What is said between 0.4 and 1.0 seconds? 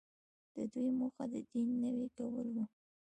د دوی